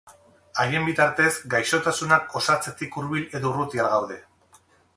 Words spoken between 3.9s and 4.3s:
gaude?